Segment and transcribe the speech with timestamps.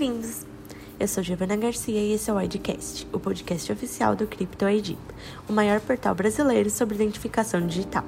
[0.00, 0.46] bem-vindos!
[0.98, 4.96] Eu sou Giovana Garcia e esse é o IDcast, o podcast oficial do Crypto ID,
[5.46, 8.02] o maior portal brasileiro sobre identificação digital.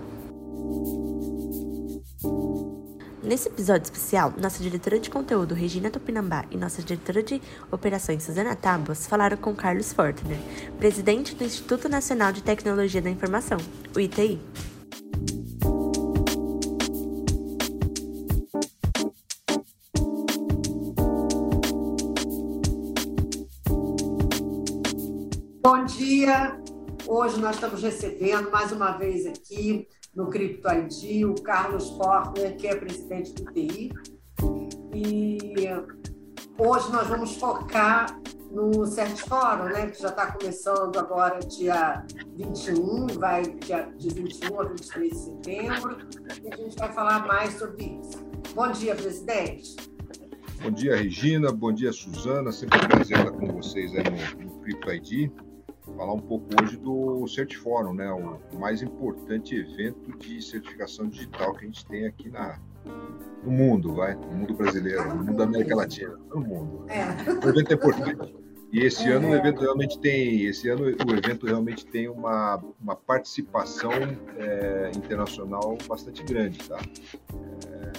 [3.23, 8.57] Nesse episódio especial, nossa diretora de conteúdo Regina Tupinambá e nossa diretora de operações Suzana
[8.57, 10.39] Tabos falaram com Carlos Fortner,
[10.79, 13.59] presidente do Instituto Nacional de Tecnologia da Informação,
[13.95, 14.41] o ITI.
[26.23, 26.57] Dia!
[27.09, 32.69] Hoje nós estamos recebendo mais uma vez aqui no Crypto ID o Carlos Fortner, que
[32.69, 33.91] é presidente do TI.
[34.95, 35.67] E
[36.57, 38.21] hoje nós vamos focar
[38.53, 44.65] no Certifórum, né, que já está começando agora dia 21, vai dia, de 21 a
[44.65, 45.99] 23 de setembro,
[46.45, 48.25] e a gente vai falar mais sobre isso.
[48.55, 49.75] Bom dia, presidente.
[50.63, 51.51] Bom dia, Regina.
[51.51, 52.53] Bom dia, Suzana.
[52.53, 55.33] Sempre um prazer estar com vocês aí no, no Crypto ID
[55.97, 58.11] falar um pouco hoje do Certiforum, né?
[58.13, 62.59] O mais importante evento de certificação digital que a gente tem aqui na,
[63.43, 66.87] no mundo, vai, no mundo brasileiro, no mundo da América Latina, no mundo.
[66.89, 67.45] É.
[67.45, 68.35] O evento é importante.
[68.73, 69.13] E esse é.
[69.13, 73.93] ano o evento realmente tem, esse ano o evento realmente tem uma, uma participação
[74.39, 76.81] é, internacional bastante grande, tá?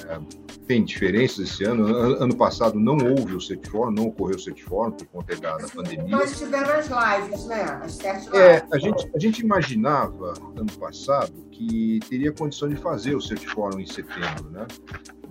[0.09, 0.19] É,
[0.67, 1.85] tem diferenças esse ano.
[1.85, 6.17] Ano passado não houve o Certiform, não ocorreu o Certiform por conta da, da pandemia.
[6.17, 7.63] Nós tivemos as lives, né?
[7.83, 8.33] As lives.
[8.33, 13.79] É, a gente, a gente imaginava ano passado que teria condição de fazer o Certiform
[13.79, 14.66] em setembro, né?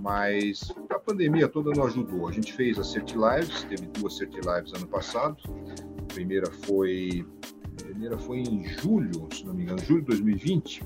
[0.02, 2.26] Mas a pandemia toda não ajudou.
[2.28, 5.36] A gente fez a Cert Lives, teve duas Cert Lives ano passado.
[5.96, 7.24] A primeira foi
[7.80, 10.82] a primeira foi em julho, se não me engano, julho de 2020.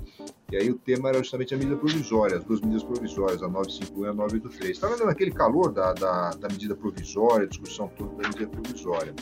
[0.52, 4.04] E aí o tema era justamente a medida provisória, as duas medidas provisórias, a 951
[4.04, 4.76] e a 983.
[4.76, 9.14] Estava naquele calor da, da, da, medida provisória, discussão toda da medida provisória.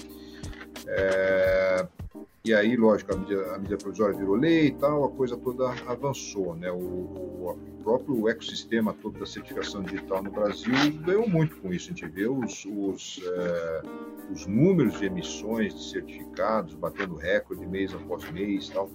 [0.89, 1.87] É,
[2.45, 5.71] e aí, lógico, a medida, a medida, provisória virou lei e tal, a coisa toda
[5.87, 6.71] avançou, né?
[6.71, 10.73] O, o, próprio ecossistema todo da certificação digital no Brasil
[11.05, 11.87] ganhou muito com isso.
[11.87, 13.83] A gente vê os, os, é,
[14.33, 18.91] os números de emissões de certificados batendo recorde mês após mês e tal.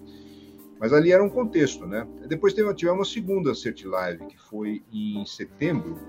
[0.80, 2.08] Mas ali era um contexto, né?
[2.28, 6.00] Depois teve, tivemos uma segunda CertiLive, que foi em setembro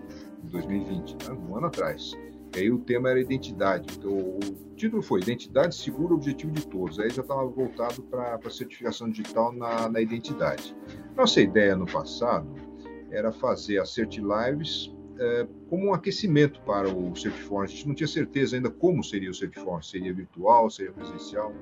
[0.42, 1.38] de 2020, né?
[1.48, 2.16] um ano atrás.
[2.54, 3.96] E aí o tema era identidade.
[3.96, 4.40] Então, o
[4.76, 6.98] título foi Identidade Segura, Objetivo de Todos.
[6.98, 10.74] Aí já estava voltado para a certificação digital na, na identidade.
[11.16, 12.48] Nossa ideia no passado
[13.10, 17.64] era fazer as CertiLives é, como um aquecimento para o Certiform.
[17.64, 21.52] A gente não tinha certeza ainda como seria o Certiform, seria virtual, seria presencial.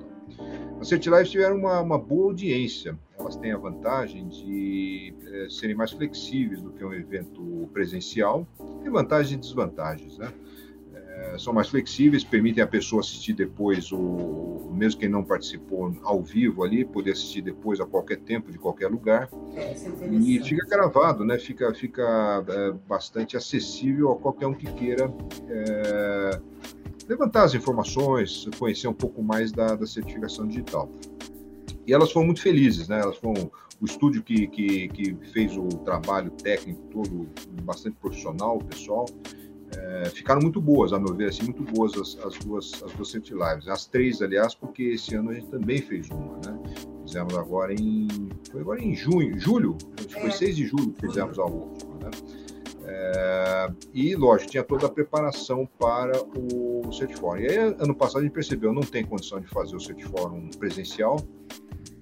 [0.79, 2.97] As CertiLives tiveram uma, uma, boa audiência.
[3.17, 8.47] Elas têm a vantagem de é, serem mais flexíveis do que um evento presencial.
[8.81, 10.31] Tem vantagens e desvantagens, né?
[11.33, 16.21] É, são mais flexíveis, permitem a pessoa assistir depois, o, mesmo quem não participou ao
[16.21, 19.29] vivo ali, poder assistir depois a qualquer tempo, de qualquer lugar.
[19.55, 21.37] É, é e fica gravado, né?
[21.37, 25.13] Fica, fica é, bastante acessível a qualquer um que queira
[25.47, 26.41] é,
[27.07, 30.89] levantar as informações, conhecer um pouco mais da, da, certificação digital.
[31.85, 32.99] E elas foram muito felizes, né?
[33.01, 33.51] Elas foram
[33.81, 37.29] o estúdio que, que, que fez o trabalho técnico todo
[37.63, 39.05] bastante profissional, o pessoal
[39.77, 43.09] é, ficaram muito boas, a meu ver, assim, muito boas as, as duas as duas
[43.09, 43.67] City Lives.
[43.67, 46.59] As três, aliás, porque esse ano a gente também fez uma, né?
[47.05, 48.07] Fizemos agora em
[48.51, 49.77] foi agora em junho, julho,
[50.09, 50.53] foi 6 é.
[50.53, 52.09] de julho que fizemos a última, né?
[52.91, 57.37] É, e, lógico, tinha toda a preparação para o Certiforum.
[57.37, 61.17] E aí, ano passado, a gente percebeu não tem condição de fazer o Certiforum presencial,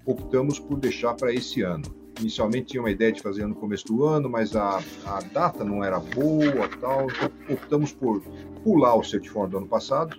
[0.05, 1.84] optamos por deixar para esse ano.
[2.19, 5.83] Inicialmente tinha uma ideia de fazer no começo do ano, mas a, a data não
[5.83, 7.07] era boa, tal.
[7.07, 8.22] Então optamos por
[8.63, 10.17] pular o Certiforum do ano passado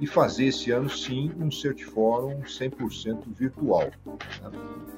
[0.00, 3.90] e fazer esse ano sim um Certiforum 100% virtual.
[4.04, 4.50] Né?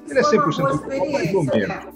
[0.09, 1.67] Ele é 100% virtual, mais ou menos.
[1.67, 1.93] Né?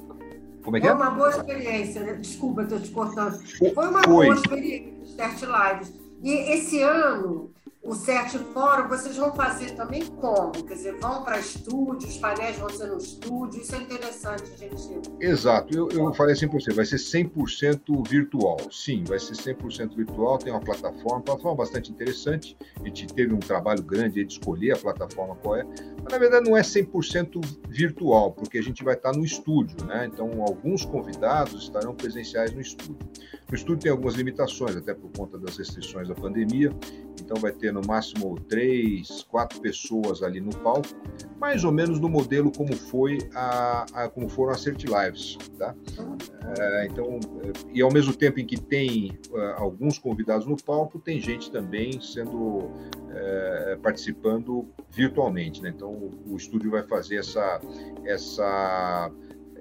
[0.64, 0.92] Como é que é?
[0.92, 2.14] Foi uma boa experiência, né?
[2.14, 3.38] Desculpa, estou te cortando.
[3.74, 4.28] Foi uma Foi.
[4.28, 5.94] boa experiência, Cert Lives.
[6.24, 7.52] E esse ano,
[7.84, 10.52] o CERT Fórum, vocês vão fazer também como?
[10.52, 15.02] Quer dizer, vão para estúdio, os painéis vão ser no estúdio, isso é interessante, gente.
[15.20, 18.58] Exato, eu, eu falei assim para você, vai ser 100% virtual.
[18.72, 23.40] Sim, vai ser 100% virtual, tem uma plataforma, plataforma bastante interessante, a gente teve um
[23.40, 28.32] trabalho grande de escolher a plataforma qual é, mas na verdade não é 100% virtual,
[28.32, 30.10] porque a gente vai estar no estúdio, né?
[30.12, 33.10] Então, alguns convidados estarão presenciais no estúdio.
[33.52, 36.72] O estúdio tem algumas limitações, até por conta das restrições da pandemia,
[37.22, 40.90] então vai ter no máximo três, quatro pessoas ali no palco,
[41.40, 45.76] mais ou menos no modelo como foi a, a como foram as Cert Lives, tá?
[46.60, 47.20] É, então,
[47.74, 52.00] e ao mesmo tempo em que tem uh, alguns convidados no palco, tem gente também
[52.02, 55.74] sendo uh, participando virtualmente, né?
[55.76, 57.60] Então, o, o estúdio vai fazer essa
[58.06, 59.12] essa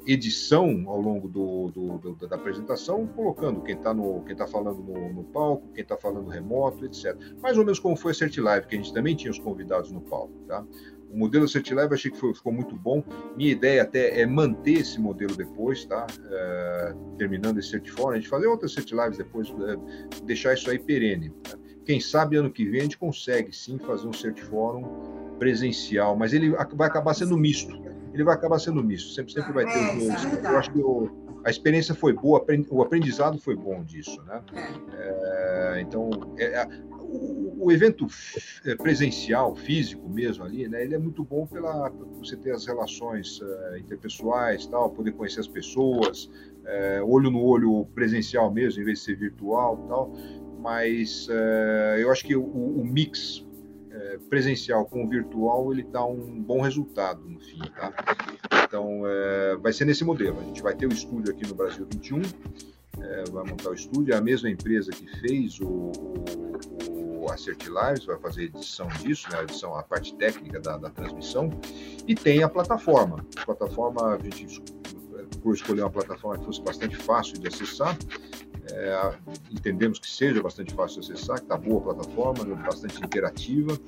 [0.06, 3.94] edição ao longo do, do, do, da apresentação, colocando quem está
[4.36, 7.16] tá falando no, no palco, quem está falando remoto, etc.
[7.40, 9.90] Mais ou menos como foi a Cert Live, que a gente também tinha os convidados
[9.90, 10.32] no palco.
[10.46, 10.64] Tá?
[11.10, 13.04] O modelo Cert Live achei que foi, ficou muito bom.
[13.36, 16.06] Minha ideia até é manter esse modelo depois, tá?
[16.30, 20.70] É, terminando esse Cert Forum, a gente fazer outras Cert Lives depois, é, deixar isso
[20.70, 21.30] aí perene.
[21.42, 21.58] Tá?
[21.84, 26.32] Quem sabe ano que vem a gente consegue sim fazer um Cert Forum presencial, mas
[26.32, 29.12] ele vai acabar sendo misto ele vai acabar sendo misto.
[29.12, 30.44] Sempre, sempre vai ter é, os dois.
[30.44, 34.42] É eu acho que o, a experiência foi boa, o aprendizado foi bom disso, né?
[34.94, 35.76] É.
[35.76, 38.06] é então, é, o, o, evento
[38.78, 40.82] presencial, físico mesmo ali, né?
[40.84, 41.88] Ele é muito bom pela
[42.18, 43.40] você ter as relações
[43.78, 46.30] interpessoais, tal, poder conhecer as pessoas,
[47.04, 50.12] olho no olho presencial mesmo, em vez de ser virtual, tal.
[50.60, 51.28] Mas
[51.98, 53.44] eu acho que o, o mix
[54.02, 57.92] é, presencial com o virtual, ele dá um bom resultado no fim, tá?
[58.64, 60.40] Então, é, vai ser nesse modelo.
[60.40, 62.22] A gente vai ter o estúdio aqui no Brasil 21,
[63.00, 65.92] é, vai montar o estúdio, é a mesma empresa que fez o,
[66.90, 70.58] o, o Acert Lives, vai fazer a edição disso, né, a edição, a parte técnica
[70.60, 71.50] da, da transmissão,
[72.06, 73.24] e tem a plataforma.
[73.36, 74.60] A plataforma, a gente
[75.30, 77.96] procurou escolher uma plataforma que fosse bastante fácil de acessar,
[78.70, 79.14] é,
[79.50, 83.78] entendemos que seja bastante fácil acessar, que está boa a plataforma, bastante interativa.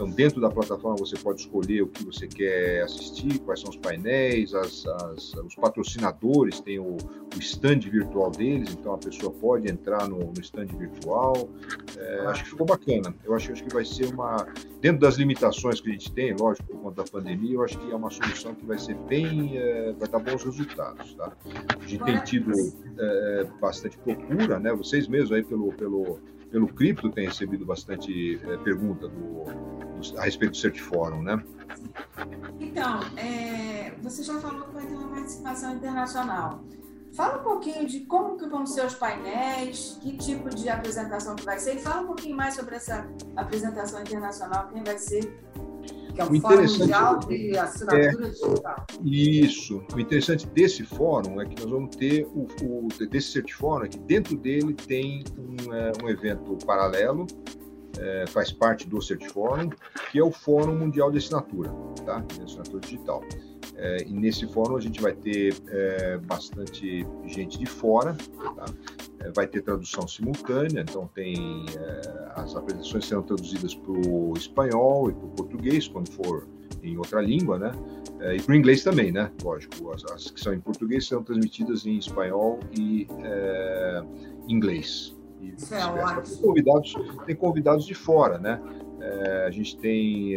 [0.00, 3.76] Então, dentro da plataforma, você pode escolher o que você quer assistir, quais são os
[3.76, 9.70] painéis, as, as, os patrocinadores têm o, o stand virtual deles, então a pessoa pode
[9.70, 11.50] entrar no, no stand virtual.
[11.98, 13.14] É, acho que ficou bacana.
[13.22, 14.48] Eu acho, acho que vai ser uma.
[14.80, 17.92] Dentro das limitações que a gente tem, lógico, por conta da pandemia, eu acho que
[17.92, 19.58] é uma solução que vai ser bem.
[19.58, 21.12] É, vai dar bons resultados.
[21.12, 21.30] Tá?
[21.78, 22.52] A gente tem tido
[22.98, 24.72] é, bastante procura, né?
[24.72, 25.70] Vocês mesmos aí pelo.
[25.74, 26.18] pelo
[26.50, 31.42] pelo cripto tem recebido bastante é, pergunta do, do, a respeito do Certiforum, né?
[32.58, 36.64] Então, é, você já falou que vai ter uma participação internacional.
[37.12, 41.44] Fala um pouquinho de como que vão ser os painéis, que tipo de apresentação que
[41.44, 45.40] vai ser, e fala um pouquinho mais sobre essa apresentação internacional, quem vai ser
[46.14, 48.86] que é o, o Fórum Mundial de Assinatura é, Digital.
[49.04, 49.82] Isso.
[49.94, 53.98] O interessante desse fórum é que nós vamos ter o, o desse Certifórum, é que
[53.98, 57.26] dentro dele tem um, é, um evento paralelo,
[57.98, 59.70] é, faz parte do Certifórum,
[60.10, 61.70] que é o Fórum Mundial de Assinatura,
[62.04, 62.20] tá?
[62.20, 63.22] De assinatura digital.
[63.76, 68.16] É, e nesse fórum a gente vai ter é, bastante gente de fora,
[68.56, 68.66] tá?
[69.20, 75.10] É, vai ter tradução simultânea, então tem é, as apresentações serão traduzidas para o espanhol
[75.10, 76.46] e para o português, quando for
[76.82, 77.72] em outra língua, né?
[78.20, 79.30] É, e para o inglês também, né?
[79.42, 84.02] Lógico, as, as, que são em português serão transmitidas em espanhol e é,
[84.48, 85.14] inglês.
[85.40, 86.22] E, Isso é ótimo.
[86.22, 86.94] Tem convidados,
[87.26, 88.60] tem convidados de fora, né?
[89.46, 90.36] a gente tem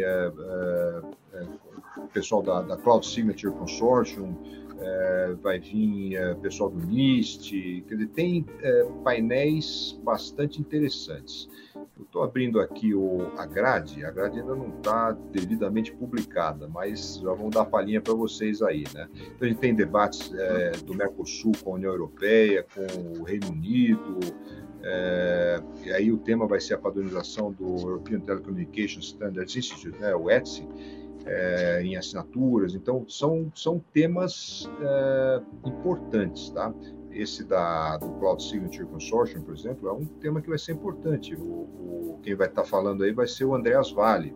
[1.98, 4.34] o pessoal da, da Cloud Signature Consortium,
[4.80, 11.48] é, vai vir é, pessoal do NIST, quer dizer, tem é, painéis bastante interessantes.
[11.96, 17.18] Eu estou abrindo aqui o, a grade, a grade ainda não está devidamente publicada, mas
[17.18, 19.08] já vão dar palhinha para vocês aí, né?
[19.14, 23.48] Então a gente tem debates é, do Mercosul com a União Europeia, com o Reino
[23.48, 24.18] Unido,
[24.86, 30.14] é, e aí o tema vai ser a padronização do European Telecommunication Standards Institute, né,
[30.14, 30.68] o ETSI,
[31.26, 32.74] é, em assinaturas.
[32.74, 36.72] Então, são, são temas é, importantes, tá?
[37.10, 41.34] Esse da, do Cloud Signature Consortium, por exemplo, é um tema que vai ser importante.
[41.34, 44.34] O, o quem vai estar falando aí vai ser o Andreas Vale.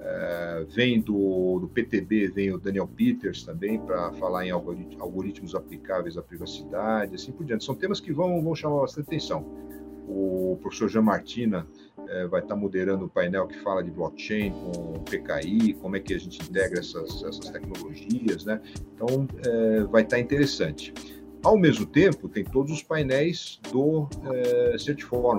[0.00, 6.16] É, vem do, do, PTB, vem o Daniel Peters também para falar em algoritmos aplicáveis
[6.16, 7.64] à privacidade, assim por diante.
[7.64, 9.67] São temas que vão, vão chamar bastante atenção.
[10.08, 11.66] O professor Jean Martina
[12.08, 16.14] é, vai estar moderando o painel que fala de blockchain com PKI, como é que
[16.14, 18.60] a gente integra essas, essas tecnologias, né?
[18.94, 20.94] Então, é, vai estar interessante.
[21.42, 24.76] Ao mesmo tempo, tem todos os painéis do é,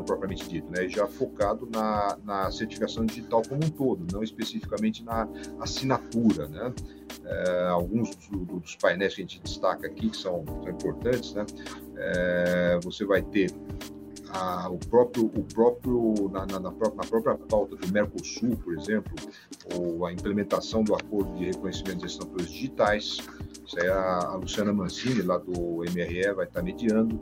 [0.06, 0.88] propriamente dito, né?
[0.88, 5.28] já focado na, na certificação digital como um todo, não especificamente na
[5.60, 6.48] assinatura.
[6.48, 6.74] Né?
[7.26, 11.46] É, alguns dos, dos, painéis que a gente destaca aqui, que são, são importantes, né?
[11.98, 13.52] É, você vai ter
[14.32, 18.78] a, o próprio, o próprio na, na, na, própria, na própria pauta do Mercosul, por
[18.78, 19.14] exemplo,
[19.76, 23.18] ou a implementação do acordo de reconhecimento de assinaturas digitais.
[23.66, 27.20] Isso aí a, a Luciana Mancini, lá do MRE, vai estar mediando.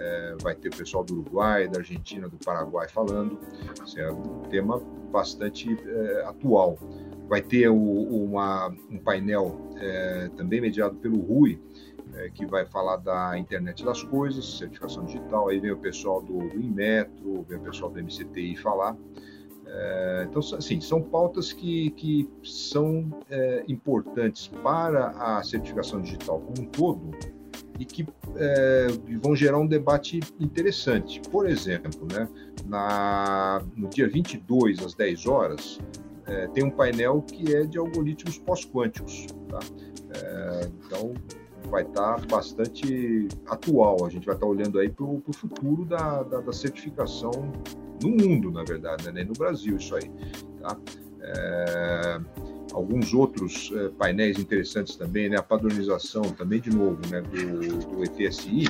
[0.00, 3.38] é, vai ter pessoal do Uruguai, da Argentina, do Paraguai falando.
[3.84, 6.78] Isso é um tema bastante é, atual.
[7.28, 11.58] Vai ter o, uma, um painel é, também mediado pelo Rui,
[12.16, 15.48] é, que vai falar da internet das coisas, certificação digital.
[15.48, 18.96] Aí vem o pessoal do, do Inmetro, vem o pessoal do MCTI falar.
[19.66, 26.62] É, então, assim, são pautas que, que são é, importantes para a certificação digital como
[26.62, 27.10] um todo
[27.78, 28.06] e que
[28.36, 28.86] é,
[29.20, 31.20] vão gerar um debate interessante.
[31.30, 32.28] Por exemplo, né,
[32.64, 35.78] na, no dia 22, às 10 horas,
[36.26, 39.26] é, tem um painel que é de algoritmos pós-quânticos.
[39.48, 39.60] Tá?
[40.14, 41.12] É, então,
[41.70, 44.04] vai estar tá bastante atual.
[44.04, 47.30] A gente vai estar tá olhando aí para o futuro da, da, da, certificação
[48.02, 49.12] no mundo, na verdade, né?
[49.12, 50.10] nem no Brasil isso aí.
[50.60, 50.76] Tá?
[51.20, 52.20] É,
[52.72, 55.36] alguns outros é, painéis interessantes também, né?
[55.38, 57.20] a padronização também, de novo, né?
[57.22, 58.64] do, do ETSI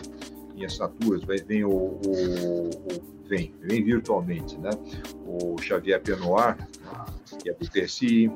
[0.57, 4.71] em assinaturas, vai, vem o, o, o vem, vem virtualmente, né?
[5.27, 6.57] o Xavier Pianoir,
[7.43, 8.31] que é do TSI,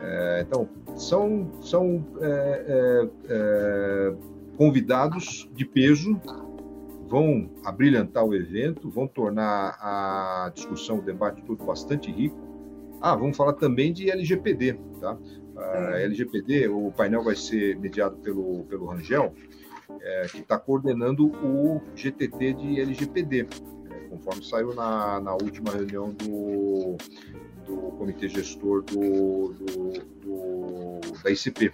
[0.00, 4.14] é, então, são, são é, é, é,
[4.56, 6.20] convidados de peso,
[7.08, 12.36] vão abrilhantar o evento, vão tornar a discussão, o debate todo bastante rico.
[13.00, 15.16] Ah, vamos falar também de LGPD, tá?
[15.56, 19.34] A LGPD, o painel vai ser mediado pelo, pelo Rangel,
[20.00, 23.48] é, que está coordenando o GTT de LGPD,
[24.10, 26.96] conforme saiu na, na última reunião do,
[27.68, 31.72] do comitê gestor do, do, do da ICP.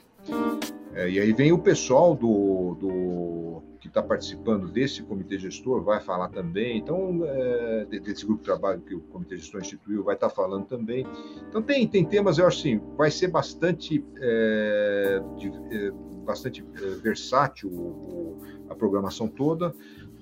[0.93, 6.01] É, e aí vem o pessoal do, do que está participando desse comitê gestor, vai
[6.01, 6.79] falar também.
[6.79, 10.67] Então, é, desse grupo de trabalho que o comitê gestor instituiu, vai estar tá falando
[10.67, 11.07] também.
[11.49, 15.91] Então, tem, tem temas, eu acho assim, vai ser bastante, é, de, é,
[16.25, 18.39] bastante é, versátil
[18.71, 19.75] a programação toda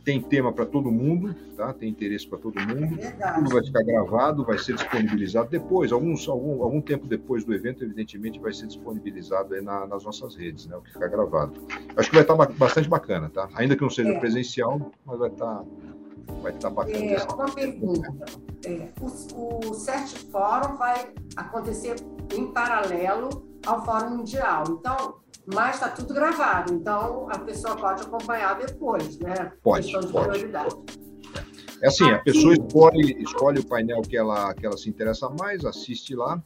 [0.04, 1.72] tem tema para todo mundo, tá?
[1.72, 2.98] Tem interesse para todo mundo.
[3.00, 7.54] É Tudo vai ficar gravado, vai ser disponibilizado depois, alguns, algum, algum tempo depois do
[7.54, 10.76] evento, evidentemente, vai ser disponibilizado aí na, nas nossas redes, né?
[10.76, 11.52] O que ficar gravado.
[11.96, 13.48] Acho que vai estar tá bastante bacana, tá?
[13.54, 14.18] Ainda que não seja é.
[14.18, 15.64] presencial, mas vai estar tá,
[16.42, 16.98] vai estar tá bacana.
[16.98, 18.12] É, uma pergunta.
[18.64, 21.96] É, o, o CERT Fórum vai acontecer
[22.34, 24.64] em paralelo ao Fórum Mundial.
[24.68, 29.52] Então, mas está tudo gravado, então a pessoa pode acompanhar depois, né?
[29.62, 30.28] Pode, de pode.
[30.28, 30.76] Prioridade.
[31.80, 32.14] É assim, Aqui...
[32.14, 36.40] a pessoa escolhe, escolhe o painel que ela, que ela se interessa mais, assiste lá.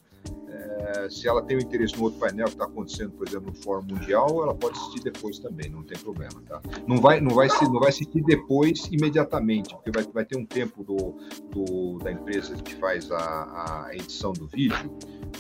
[0.67, 3.55] É, se ela tem um interesse no outro painel que está acontecendo, por exemplo, no
[3.55, 6.61] Fórum Mundial, ela pode assistir depois também, não tem problema, tá?
[6.87, 10.83] Não vai, não vai, não vai assistir depois imediatamente, porque vai, vai ter um tempo
[10.83, 11.15] do,
[11.51, 14.91] do da empresa que faz a, a edição do vídeo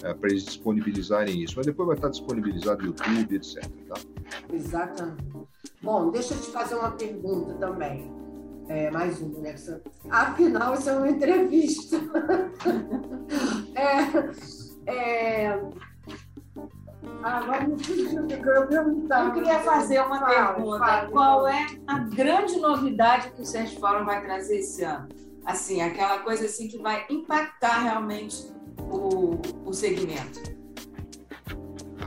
[0.02, 1.54] é, para eles disponibilizarem isso.
[1.56, 3.64] Mas depois vai estar disponibilizado no YouTube, etc.
[3.88, 3.94] Tá?
[4.52, 5.24] Exatamente.
[5.82, 8.10] Bom, deixa eu te fazer uma pergunta também.
[8.68, 9.54] É, mais uma, né?
[10.10, 11.96] Afinal, isso é uma entrevista.
[13.76, 15.60] é, é...
[17.22, 19.26] Agora me fugiu o que eu perguntar.
[19.26, 20.78] Eu queria fazer uma fala, pergunta.
[20.78, 25.08] Fala, Qual é a grande novidade que o Sérgio Fórum vai trazer esse ano?
[25.44, 30.56] Assim, aquela coisa assim que vai impactar realmente o, o segmento?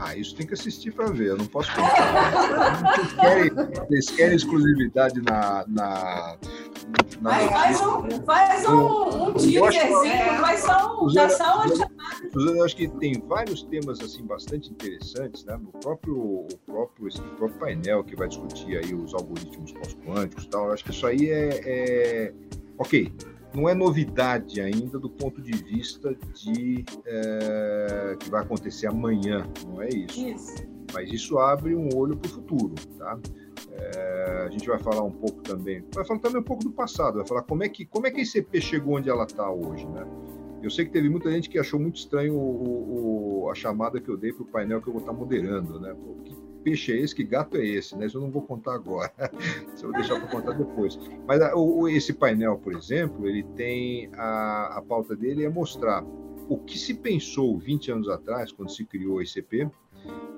[0.02, 2.96] Ah, isso tem que assistir para ver, eu não posso contar.
[2.96, 5.64] Vocês querem, vocês querem exclusividade na.
[5.68, 6.36] na,
[7.20, 11.89] na Mas faz um, faz um, um teaserzinho, faz só um, já são as chamadas.
[12.34, 15.58] Eu acho que tem vários temas assim bastante interessantes, né?
[15.74, 20.66] O próprio, o próprio, esse próprio painel que vai discutir aí os algoritmos pós-quânticos tal,
[20.66, 22.34] eu acho que isso aí é, é...
[22.78, 23.12] ok
[23.54, 29.82] não é novidade ainda do ponto de vista de é, que vai acontecer amanhã, não
[29.82, 30.26] é isso.
[30.26, 30.54] isso.
[30.92, 33.18] Mas isso abre um olho para o futuro, tá?
[33.72, 37.18] É, a gente vai falar um pouco também, vai falar também um pouco do passado,
[37.18, 39.86] vai falar como é que como é que a ICP chegou onde ela está hoje,
[39.86, 40.06] né?
[40.62, 44.08] Eu sei que teve muita gente que achou muito estranho o, o, a chamada que
[44.08, 45.94] eu dei para o painel que eu vou estar tá moderando, né?
[45.94, 48.06] Pô, que peixe é esse, que gato é esse, né?
[48.06, 49.12] Isso eu não vou contar agora,
[49.74, 50.98] isso eu vou deixar para contar depois.
[51.26, 56.04] Mas a, o, esse painel, por exemplo, ele tem a, a pauta dele é mostrar
[56.48, 59.70] o que se pensou 20 anos atrás, quando se criou a ICP,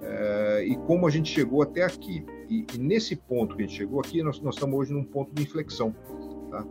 [0.02, 2.24] é, e como a gente chegou até aqui.
[2.48, 5.34] E, e, nesse ponto que a gente chegou aqui, nós, nós estamos hoje num ponto
[5.34, 5.94] de inflexão.
[6.50, 6.66] Tá?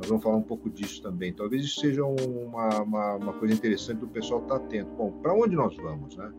[0.00, 1.32] É, nós vamos falar um pouco disso também.
[1.32, 4.90] Talvez isso seja uma, uma, uma coisa interessante do pessoal estar tá atento.
[4.96, 6.16] Bom, para onde nós vamos?
[6.16, 6.32] Né?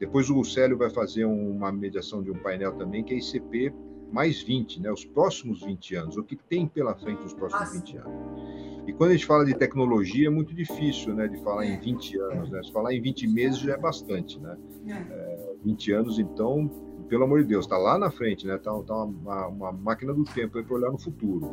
[0.00, 3.72] Depois o Célio vai fazer uma mediação de um painel também, que é ICP
[4.10, 4.92] mais 20, né?
[4.92, 7.78] os próximos 20 anos, o que tem pela frente os próximos Nossa.
[7.78, 8.42] 20 anos.
[8.86, 12.18] E quando a gente fala de tecnologia, é muito difícil né, de falar em 20
[12.18, 12.50] anos.
[12.50, 12.62] Né?
[12.64, 14.40] Se falar em 20 meses já é bastante.
[14.40, 14.56] Né?
[14.88, 16.68] É, 20 anos, então,
[17.12, 18.56] pelo amor de Deus, está lá na frente, né?
[18.56, 21.46] Tá, tá uma, uma, máquina do tempo para olhar no futuro.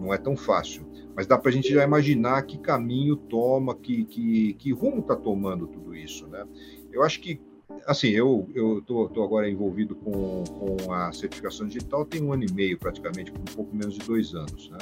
[0.00, 0.86] Não é tão fácil.
[1.16, 5.16] Mas dá para a gente já imaginar que caminho toma, que, que, que rumo está
[5.16, 6.46] tomando tudo isso, né?
[6.92, 7.40] Eu acho que
[7.88, 8.46] assim, eu
[8.86, 13.54] tô, agora envolvido com, com a certificação digital tem um ano e meio, praticamente, um
[13.56, 14.78] pouco menos de dois anos, né?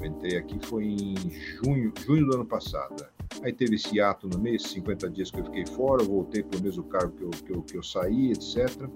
[0.00, 1.16] Eu entrei aqui foi em
[1.64, 3.04] junho, junho do ano passado.
[3.42, 6.60] Aí teve esse ato no mês, 50 dias que eu fiquei fora, eu voltei para
[6.60, 8.88] o mesmo cargo que eu, que eu, que eu saí, etc.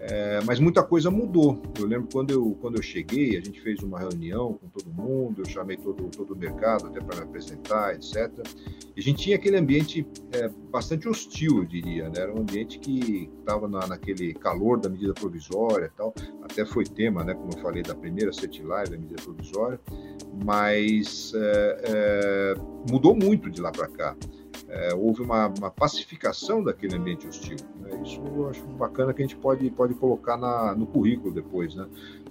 [0.00, 1.60] É, mas muita coisa mudou.
[1.78, 5.42] Eu lembro quando eu, quando eu cheguei, a gente fez uma reunião com todo mundo,
[5.42, 8.30] eu chamei todo, todo o mercado até para me apresentar, etc.
[8.96, 12.08] E a gente tinha aquele ambiente é, bastante hostil, eu diria.
[12.08, 12.20] Né?
[12.20, 16.14] Era um ambiente que estava na, naquele calor da medida provisória tal.
[16.42, 19.80] Até foi tema, né, como eu falei, da primeira CETILAI, da medida provisória.
[20.44, 22.54] Mas é, é
[22.88, 24.16] mudou muito de lá para cá
[24.68, 27.56] é, houve uma, uma, pacificação daquele ambiente hostil.
[27.80, 28.02] Né?
[28.04, 31.74] Isso eu acho bacana que a gente pode, pode colocar na, no currículo depois.
[31.74, 31.86] Né?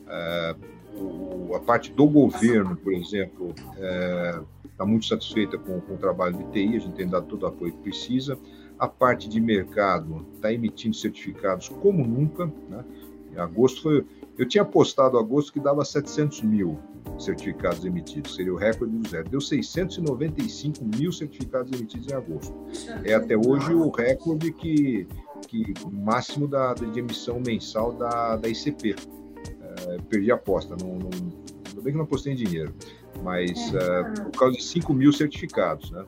[0.07, 0.55] É,
[0.95, 6.37] o, a parte do governo, por exemplo, está é, muito satisfeita com, com, o trabalho
[6.37, 8.37] de TI, a gente tem dado todo o apoio que precisa.
[8.79, 12.45] A parte de mercado está emitindo certificados como nunca.
[12.69, 12.83] Né?
[13.33, 14.05] Em agosto foi.
[14.37, 16.77] Eu tinha postado agosto que dava 700 mil
[17.19, 19.29] certificados emitidos, seria o recorde do zero.
[19.29, 22.55] Deu 695 mil certificados emitidos em agosto.
[23.03, 25.07] É até hoje o recorde que,
[25.47, 28.95] que máximo da, de emissão mensal da, da ICP.
[29.61, 31.09] É, perdi a aposta, não, não,
[31.67, 32.73] ainda bem que não apostei em dinheiro,
[33.23, 34.01] mas é.
[34.01, 36.03] uh, por causa de 5 mil certificados, né?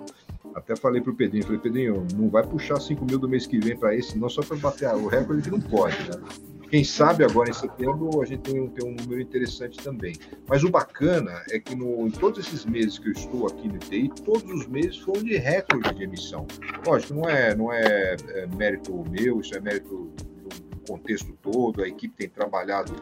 [0.56, 3.60] Até falei para o Pedrinho, falei, Pedrinho, não vai puxar 5 mil do mês que
[3.60, 6.20] vem para esse, não só para bater o recorde que não pode, né?
[6.69, 10.15] Quem sabe agora em setembro a gente tem um, tem um número interessante também.
[10.47, 13.79] Mas o bacana é que no, em todos esses meses que eu estou aqui no
[13.79, 16.45] TI, todos os meses foram de recorde de emissão.
[16.85, 21.88] Lógico, não é, não é, é mérito meu, isso é mérito do contexto todo, a
[21.88, 22.93] equipe tem trabalhado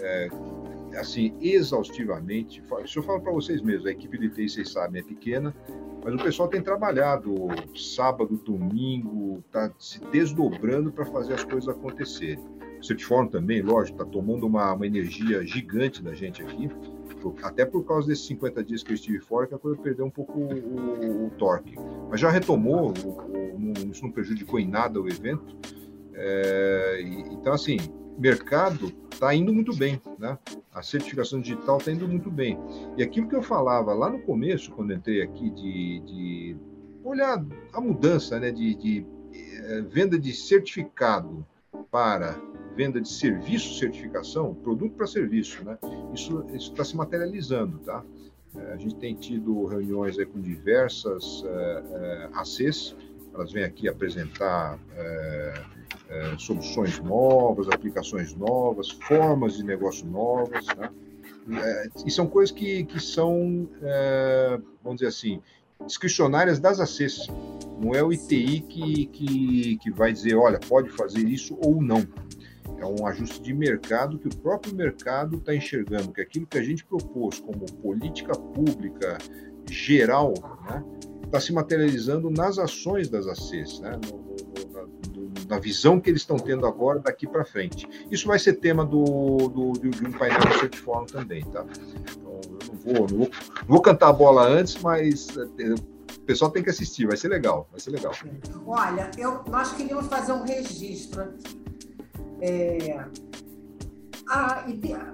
[0.00, 0.28] é,
[0.96, 2.62] assim exaustivamente.
[2.86, 5.54] Se eu falo para vocês mesmos, a equipe de TI, vocês sabem, é pequena,
[6.02, 7.34] mas o pessoal tem trabalhado
[7.76, 12.42] sábado, domingo, está se desdobrando para fazer as coisas acontecerem.
[12.82, 16.68] O Certiform também, lógico, está tomando uma, uma energia gigante da gente aqui,
[17.40, 20.10] até por causa desses 50 dias que eu estive fora, que a coisa perdeu um
[20.10, 21.76] pouco o, o, o torque.
[22.10, 25.56] Mas já retomou, o, isso não prejudicou em nada o evento.
[26.12, 27.76] É, e, então, assim,
[28.18, 30.36] mercado está indo muito bem, né?
[30.74, 32.58] A certificação digital está indo muito bem.
[32.96, 36.56] E aquilo que eu falava lá no começo, quando entrei aqui, de, de
[37.04, 38.50] olhar a mudança, né?
[38.50, 41.46] De, de é, venda de certificado
[41.90, 42.40] para
[42.74, 45.78] venda de serviço certificação, produto para serviço, né?
[46.14, 48.02] Isso está se materializando, tá?
[48.56, 52.94] É, a gente tem tido reuniões aí com diversas é, é, ACs,
[53.34, 54.78] elas vêm aqui apresentar
[56.38, 60.90] soluções novas, aplicações novas, formas de negócio novas, né?
[62.04, 63.66] E são coisas que, que são,
[64.82, 65.40] vamos dizer assim,
[65.86, 67.26] discricionárias das ACs.
[67.78, 72.06] Não é o ITI que, que, que vai dizer, olha, pode fazer isso ou não.
[72.78, 76.62] É um ajuste de mercado que o próprio mercado está enxergando que aquilo que a
[76.62, 79.18] gente propôs como política pública
[79.70, 80.84] geral está né,
[81.30, 86.22] tá se materializando nas ações das ACs, né, no, no, na, na, visão que eles
[86.22, 87.88] estão tendo agora daqui para frente.
[88.10, 91.44] Isso vai ser tema do, do, de um painel do Certiform também.
[91.44, 91.64] Tá?
[92.84, 93.30] Vou, não vou,
[93.66, 95.74] vou cantar a bola antes, mas é,
[96.14, 98.12] o pessoal tem que assistir, vai ser legal, vai ser legal.
[98.66, 101.34] Olha, eu, nós queríamos fazer um registro
[102.40, 103.04] é,
[104.28, 104.64] a,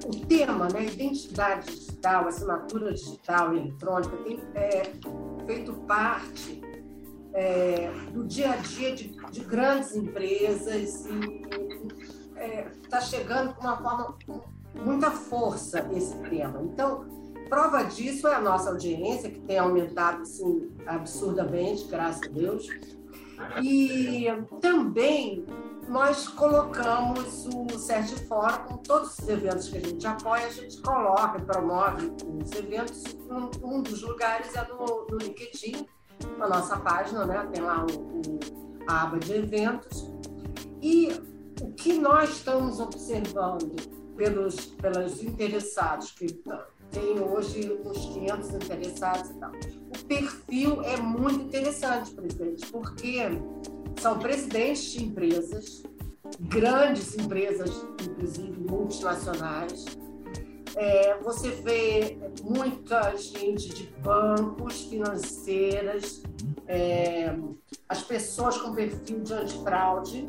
[0.07, 4.93] o tema, né, identidade digital, assinatura digital e eletrônica, tem é,
[5.47, 6.63] feito parte
[7.35, 11.43] é, do dia a dia de, de grandes empresas e
[12.83, 14.41] está é, chegando com uma forma com
[14.75, 16.63] muita força esse tema.
[16.63, 17.05] Então,
[17.49, 22.69] prova disso é a nossa audiência, que tem aumentado assim, absurdamente, graças a Deus.
[23.63, 24.27] E
[24.61, 25.45] também
[25.89, 30.81] nós colocamos o Sérgio Fora com todos os eventos que a gente apoia, a gente
[30.83, 33.05] coloca e promove os eventos.
[33.31, 35.87] Um, um, dos lugares é no, no LinkedIn,
[36.37, 37.49] na nossa página, né?
[37.53, 38.41] tem lá o, o,
[38.87, 40.13] a aba de eventos.
[40.83, 41.09] E
[41.61, 43.75] o que nós estamos observando
[44.17, 46.27] pelos, pelos interessados, que
[46.91, 53.19] tem hoje uns 500 interessados e tal, o perfil é muito interessante, presidente, porque
[54.01, 55.83] são presidentes de empresas,
[56.41, 57.71] grandes empresas,
[58.03, 59.85] inclusive multinacionais.
[60.77, 66.23] É, você vê muita gente de bancos, financeiras,
[66.69, 67.35] é,
[67.89, 70.29] as pessoas com perfil de antifraude.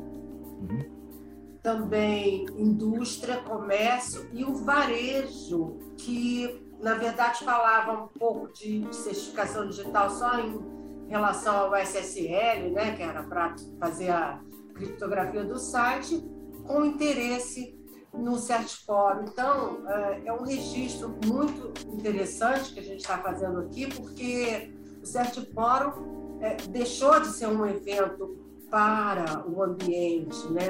[1.62, 10.10] Também indústria, comércio e o varejo, que na verdade falava um pouco de certificação digital
[10.10, 10.60] só em
[11.08, 14.40] relação ao SSL, né, que era para fazer a
[14.74, 16.24] criptografia do site,
[16.66, 17.78] com interesse
[18.14, 19.26] no Certiforum.
[19.28, 25.06] Então, é, é um registro muito interessante que a gente está fazendo aqui, porque o
[25.06, 30.70] Certiforum é, deixou de ser um evento para o ambiente, né?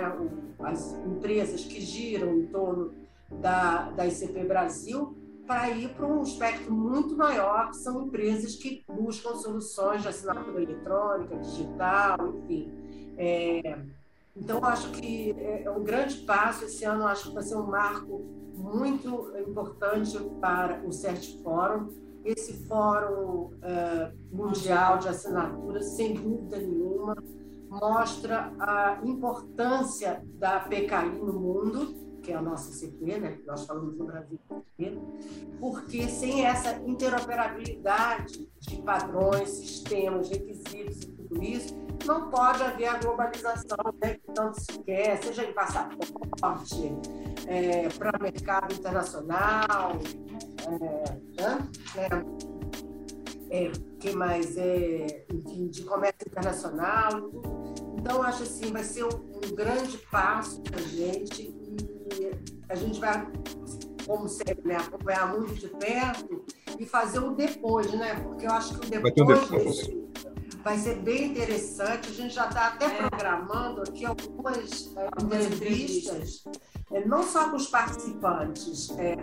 [0.60, 2.94] as empresas que giram em torno
[3.32, 5.16] da, da ICP Brasil,
[5.48, 10.62] para ir para um espectro muito maior, que são empresas que buscam soluções de assinatura
[10.62, 12.72] eletrônica, digital, enfim.
[13.18, 13.80] É,
[14.36, 16.66] então, acho que é, é um grande passo.
[16.66, 18.24] Esse ano, acho que vai ser um marco
[18.56, 21.90] muito importante para o CERT Fórum.
[22.24, 27.16] Esse fórum uh, mundial de assinatura, sem dúvida nenhuma,
[27.70, 33.40] mostra a importância da PKI no mundo, que é a nossa CP, né?
[33.46, 34.40] nós falamos no Brasil,
[35.60, 42.98] porque sem essa interoperabilidade de padrões, sistemas, requisitos e tudo isso, não pode haver a
[42.98, 46.96] globalização né, que tanto se quer, seja em passaporte,
[47.48, 49.94] é, para mercado internacional,
[50.68, 52.50] é, né?
[53.50, 57.32] É, que mais é, enfim, de comércio internacional.
[57.98, 62.32] Então, acho assim, vai ser um, um grande passo para a gente e
[62.70, 63.28] a gente vai,
[64.06, 66.46] como sempre, né, acompanhar muito de perto
[66.80, 68.16] e fazer o depois, né?
[68.22, 69.78] Porque eu acho que o depois, um depois.
[69.78, 70.00] Desse,
[70.64, 72.10] vai ser bem interessante.
[72.10, 73.10] A gente já está até é.
[73.10, 76.44] programando aqui algumas é, entrevistas,
[76.92, 79.16] é, não só com os participantes, é,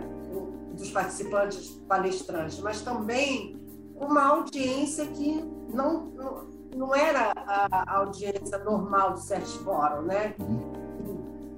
[0.73, 3.66] dos participantes palestrantes, mas também
[3.99, 6.11] uma audiência que não,
[6.75, 10.35] não, era a audiência normal do Sete Fórum, né?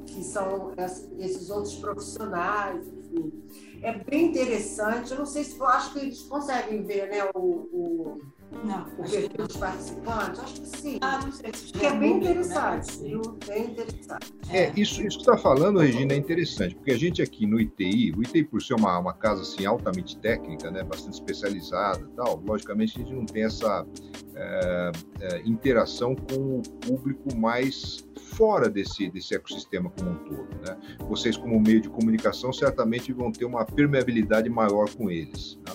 [0.06, 0.74] Que são
[1.18, 3.32] esses outros profissionais, enfim.
[3.82, 5.12] É bem interessante.
[5.12, 7.30] Eu não sei se eu acho que eles conseguem ver, né?
[7.36, 8.22] O, o
[8.64, 10.40] não, o perfil dos participantes?
[10.40, 10.98] Acho que sim.
[11.02, 12.32] Ah, não sei se é bem né?
[12.32, 13.22] interessante, né?
[13.48, 14.34] Bem interessante.
[14.50, 17.60] É, isso, isso que você está falando, Regina, é interessante, porque a gente aqui no
[17.60, 22.16] ITI, o ITI por ser uma, uma casa assim, altamente técnica, né, bastante especializada e
[22.16, 23.86] tal, logicamente a gente não tem essa
[24.36, 30.50] é, é, interação com o público mais fora desse, desse ecossistema como um todo.
[30.66, 30.78] Né?
[31.08, 35.60] Vocês, como meio de comunicação, certamente vão ter uma permeabilidade maior com eles.
[35.68, 35.74] Né?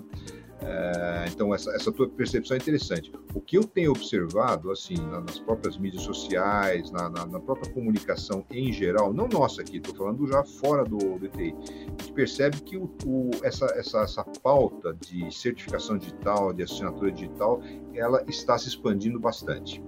[0.67, 3.13] É, então, essa, essa tua percepção é interessante.
[3.35, 8.45] O que eu tenho observado, assim, nas próprias mídias sociais, na, na, na própria comunicação
[8.51, 12.61] em geral, não nossa aqui, estou falando já fora do, do ETI, a gente percebe
[12.63, 17.61] que o, o, essa, essa, essa pauta de certificação digital, de assinatura digital,
[17.93, 19.83] ela está se expandindo bastante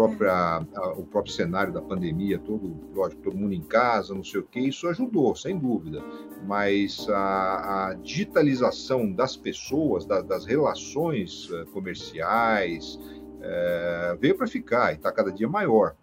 [0.00, 0.32] própria,
[0.74, 4.42] a, o próprio cenário da pandemia, todo, lógico, todo mundo em casa, não sei o
[4.42, 6.02] que, isso ajudou, sem dúvida.
[6.46, 12.98] Mas a, a digitalização das pessoas, da, das relações eh, comerciais,
[13.42, 15.94] é, veio para ficar e está cada dia maior.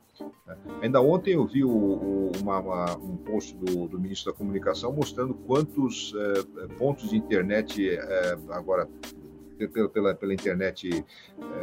[0.45, 0.55] Né?
[0.83, 4.93] Ainda ontem eu vi o, o, uma, uma, um post do, do, ministro da Comunicação
[4.93, 8.88] mostrando quantos é, pontos de internet é, agora
[9.58, 11.04] pela, pela, pela internet,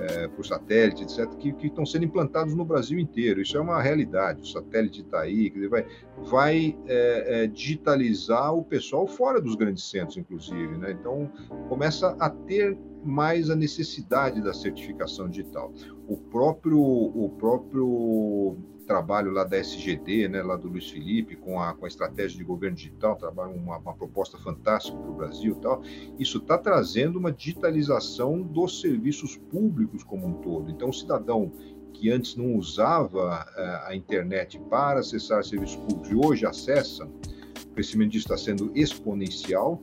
[0.08, 3.40] é, por satélite, etc., que, que estão sendo implantados no Brasil inteiro.
[3.40, 4.40] Isso é uma realidade.
[4.40, 5.86] O satélite está aí, dizer, vai,
[6.18, 10.76] vai é, é, digitalizar o pessoal fora dos grandes centros, inclusive.
[10.78, 10.92] Né?
[10.92, 11.30] Então,
[11.68, 15.72] começa a ter mais a necessidade da certificação digital.
[16.08, 21.74] O próprio, o próprio trabalho lá da SGD, né, lá do Luiz Felipe, com a,
[21.74, 25.82] com a estratégia de governo digital, trabalho uma, uma proposta fantástica para o Brasil tal,
[26.18, 30.70] isso está trazendo uma digitalização dos serviços públicos como um todo.
[30.70, 31.50] Então, o cidadão
[31.92, 37.74] que antes não usava uh, a internet para acessar serviços públicos e hoje acessa, o
[37.74, 39.80] crescimento disso está sendo exponencial,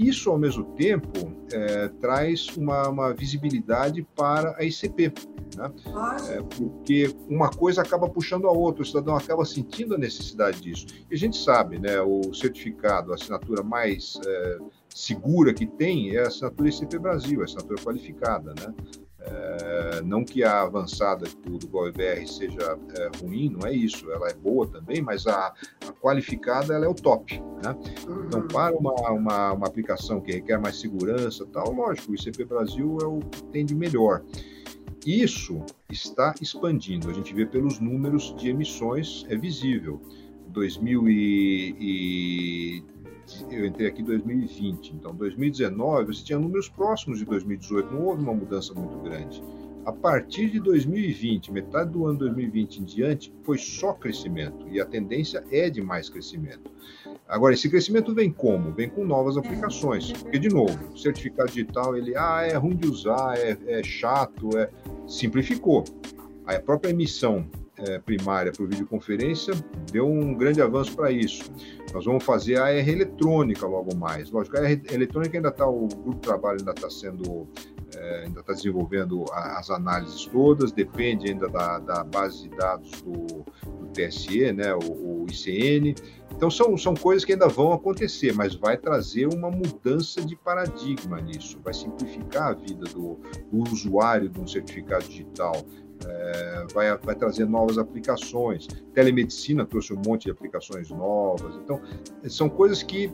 [0.00, 5.12] isso, ao mesmo tempo, é, traz uma, uma, visibilidade para a ICP,
[5.56, 5.72] né?
[6.28, 10.86] É, porque uma coisa acaba puxando a outra, o cidadão acaba sentindo a necessidade disso.
[11.10, 14.58] E a gente sabe, né, o certificado, a assinatura mais é,
[14.88, 18.54] segura que tem é a assinatura ICP Brasil, a assinatura qualificada.
[18.54, 18.74] Né?
[19.22, 24.34] É, não que a avançada do, GovBR seja é, ruim, não é isso, ela é
[24.34, 25.52] boa também, mas a,
[25.86, 27.38] a qualificada ela é o top.
[27.62, 27.76] Né?
[28.26, 28.48] Então, uhum.
[28.48, 33.06] para uma, uma, uma, aplicação que requer mais segurança, tal, lógico, o ICP Brasil é
[33.06, 34.22] o que tem de melhor.
[35.04, 40.00] Isso está expandindo, a gente vê pelos números de emissões, é visível.
[40.48, 42.84] 2000 e, e
[43.50, 48.22] eu entrei aqui em 2020, então 2019 você tinha números próximos de 2018, não houve
[48.22, 49.42] uma mudança muito grande.
[49.84, 54.84] A partir de 2020, metade do ano 2020 em diante, foi só crescimento e a
[54.84, 56.70] tendência é de mais crescimento.
[57.26, 58.72] Agora, esse crescimento vem como?
[58.72, 60.12] Vem com novas aplicações.
[60.12, 64.68] Porque, de novo, certificado digital, ele ah, é ruim de usar, é, é chato, é...
[65.06, 65.84] simplificou.
[66.44, 67.46] A própria emissão
[67.86, 69.54] é, primária o videoconferência
[69.90, 71.50] deu um grande avanço para isso.
[71.92, 74.30] Nós vamos fazer a AR eletrônica logo mais.
[74.30, 77.48] Lógico, a AR eletrônica ainda está, o grupo de trabalho ainda está sendo,
[77.96, 83.44] é, ainda está desenvolvendo as análises todas, depende ainda da, da base de dados do,
[83.64, 85.94] do TSE, né, o, o, ICN.
[86.32, 91.20] Então são, são coisas que ainda vão acontecer, mas vai trazer uma mudança de paradigma
[91.20, 93.18] nisso, vai simplificar a vida do,
[93.50, 95.64] do usuário de um certificado digital
[96.06, 98.66] é, vai, vai trazer novas aplicações.
[98.94, 101.56] Telemedicina trouxe um monte de aplicações novas.
[101.56, 101.80] Então,
[102.28, 103.10] são coisas que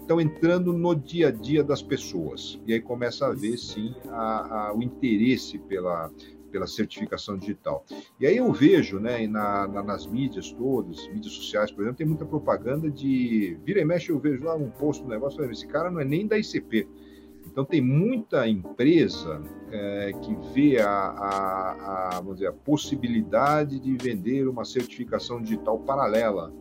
[0.00, 2.60] estão é, entrando no dia a dia das pessoas.
[2.66, 6.10] E aí começa a ver, sim, a, a, o interesse pela,
[6.50, 7.84] pela certificação digital.
[8.18, 12.06] E aí eu vejo, né, na, na, nas mídias todas, mídias sociais, por exemplo, tem
[12.06, 13.58] muita propaganda de.
[13.64, 16.26] Vira e mexe, eu vejo lá um post do negócio, esse cara não é nem
[16.26, 16.88] da ICP.
[17.58, 19.42] Então, tem muita empresa
[19.72, 21.72] é, que vê a, a,
[22.06, 26.52] a, vamos dizer, a possibilidade de vender uma certificação digital paralela.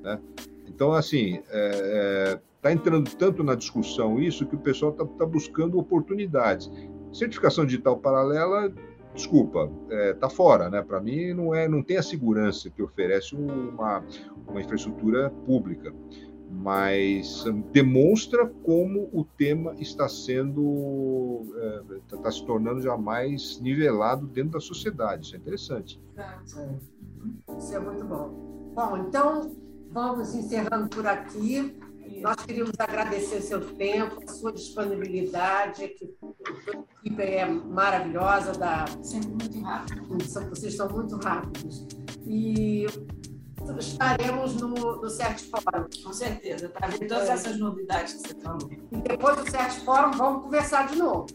[0.00, 0.18] Né?
[0.66, 5.26] Então, assim, está é, é, entrando tanto na discussão isso que o pessoal está tá
[5.26, 6.70] buscando oportunidades.
[7.12, 8.72] Certificação digital paralela,
[9.14, 10.80] desculpa, está é, fora, né?
[10.80, 14.02] Para mim, não, é, não tem a segurança que oferece uma,
[14.48, 15.92] uma infraestrutura pública
[16.58, 21.46] mas hum, demonstra como o tema está sendo
[22.04, 25.26] está é, tá se tornando já mais nivelado dentro da sociedade.
[25.26, 26.00] Isso é interessante.
[26.16, 26.38] É.
[27.56, 28.72] isso é muito bom.
[28.74, 29.56] Bom então
[29.90, 31.76] vamos encerrando por aqui.
[32.20, 39.28] Nós queríamos agradecer seu tempo a sua disponibilidade que a equipe é maravilhosa da sempre
[39.28, 40.08] muito rápido.
[40.50, 41.86] Vocês são muito rápidos.
[42.26, 42.86] E
[43.76, 45.86] estaremos no, no CERT Fórum.
[46.02, 48.70] Com certeza, para ver todas essas novidades que você falou.
[48.70, 51.26] E depois do CERT Fórum, vamos conversar de novo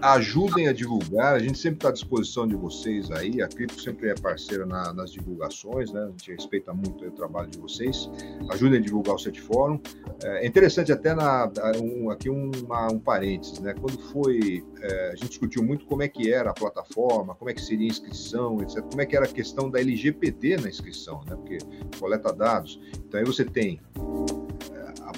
[0.00, 4.08] ajudem a divulgar, a gente sempre está à disposição de vocês aí, a Cripto sempre
[4.08, 6.04] é parceira na, nas divulgações, né?
[6.04, 8.08] a gente respeita muito o trabalho de vocês,
[8.50, 9.80] ajudem a divulgar o Set Fórum.
[10.22, 11.50] É interessante até na,
[11.82, 13.74] um, aqui um, uma, um parênteses, né?
[13.74, 17.54] quando foi, é, a gente discutiu muito como é que era a plataforma, como é
[17.54, 21.22] que seria a inscrição, etc., como é que era a questão da LGPD na inscrição,
[21.28, 21.34] né?
[21.34, 21.58] porque
[21.98, 23.80] coleta dados, então aí você tem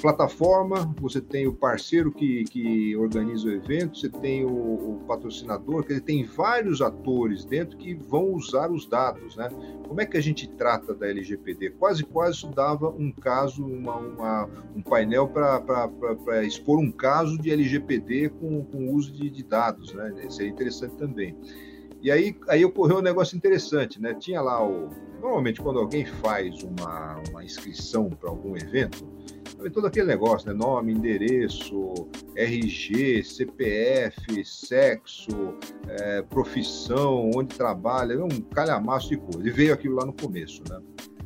[0.00, 5.82] plataforma, você tem o parceiro que, que organiza o evento, você tem o, o patrocinador,
[5.82, 9.48] quer dizer, tem vários atores dentro que vão usar os dados, né?
[9.86, 11.70] Como é que a gente trata da LGPD?
[11.70, 17.50] Quase, quase isso dava um caso, uma, uma um painel para expor um caso de
[17.50, 20.12] LGPD com, com uso de, de dados, né?
[20.30, 21.36] Seria interessante também.
[22.02, 24.14] E aí, aí ocorreu um negócio interessante, né?
[24.14, 24.88] Tinha lá o.
[25.20, 29.06] Normalmente, quando alguém faz uma, uma inscrição para algum evento,
[29.68, 30.54] todo aquele negócio, né?
[30.54, 35.54] Nome, endereço, RG, CPF, sexo,
[35.88, 39.46] é, profissão, onde trabalha, é um calhamaço de coisa.
[39.46, 40.80] E veio aquilo lá no começo, né?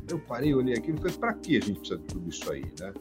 [0.09, 2.65] Eu parei, olhei aquilo e falei, para que a gente precisa de tudo isso aí,
[2.79, 2.93] né?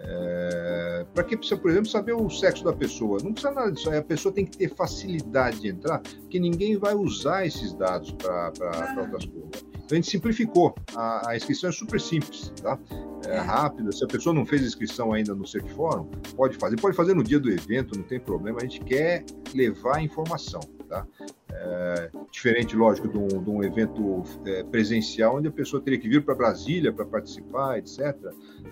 [0.00, 3.18] É, para que precisa, por exemplo, saber o sexo da pessoa?
[3.22, 3.90] Não precisa nada disso.
[3.90, 8.52] A pessoa tem que ter facilidade de entrar, porque ninguém vai usar esses dados para
[8.98, 9.73] outras coisas.
[9.94, 10.74] Então a gente simplificou.
[10.96, 12.78] A, a inscrição é super simples, tá?
[13.26, 13.92] É, é rápida.
[13.92, 16.76] Se a pessoa não fez inscrição ainda no Certiforum, pode fazer.
[16.76, 18.58] Pode fazer no dia do evento, não tem problema.
[18.58, 21.06] A gente quer levar informação, tá?
[21.48, 26.08] É, diferente, lógico, de um, de um evento é, presencial, onde a pessoa teria que
[26.08, 28.16] vir para Brasília para participar, etc.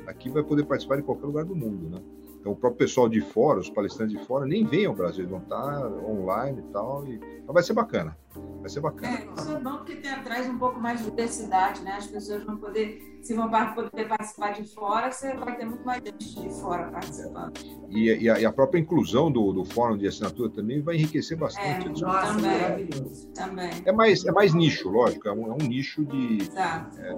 [0.08, 2.02] Aqui vai poder participar em qualquer lugar do mundo, né?
[2.40, 5.30] Então, o próprio pessoal de fora, os palestrantes de fora, nem vêm ao Brasil, eles
[5.30, 7.06] vão estar online e tal.
[7.06, 7.20] E...
[7.46, 8.16] Mas vai ser bacana.
[8.60, 9.18] Vai ser bacana.
[9.18, 11.96] É, isso é bom porque tem, traz um pouco mais de diversidade, né?
[11.96, 16.02] As pessoas vão poder, se vão poder participar de fora, você vai ter muito mais
[16.04, 17.52] gente de fora participando.
[17.90, 21.36] E, e, a, e a, própria inclusão do, do fórum de assinatura também vai enriquecer
[21.36, 21.86] bastante.
[21.86, 22.88] É, nossa, também,
[23.34, 23.70] também.
[23.84, 26.38] É mais, é mais nicho, lógico, é um, é um nicho de.
[26.56, 27.14] É,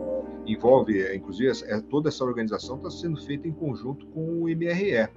[0.46, 5.08] envolve, é, inclusive, é, toda essa organização está sendo feita em conjunto com o MRE.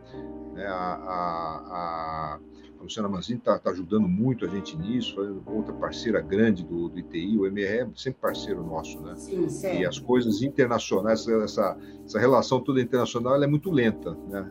[0.57, 0.65] Né?
[0.65, 2.39] a, a, a
[2.79, 5.15] a Luciana Manzini está tá ajudando muito a gente nisso,
[5.45, 9.15] outra parceira grande do, do ITI, o MRE é sempre parceiro nosso, né?
[9.15, 9.47] Sim,
[9.79, 14.49] E as coisas internacionais, essa, essa relação toda internacional, é muito lenta, né?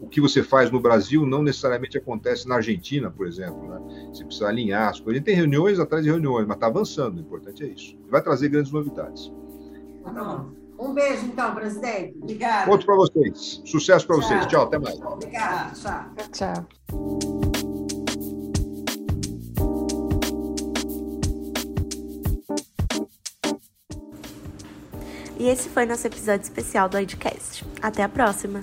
[0.00, 4.08] o que você faz no Brasil não necessariamente acontece na Argentina, por exemplo, né?
[4.12, 5.14] Você precisa alinhar as coisas.
[5.14, 7.96] A gente tem reuniões atrás de reuniões, mas está avançando, o importante é isso.
[8.10, 9.32] Vai trazer grandes novidades.
[10.04, 10.44] Tá
[10.84, 12.14] um beijo, então, presidente.
[12.20, 12.70] Obrigada.
[12.70, 13.62] Conto para vocês.
[13.64, 14.44] Sucesso para vocês.
[14.46, 15.00] Tchau, até mais.
[15.00, 15.72] Obrigada.
[15.72, 16.04] Tchau.
[16.30, 16.68] Tchau.
[25.38, 27.64] E esse foi nosso episódio especial do Edcast.
[27.82, 28.60] Até a próxima!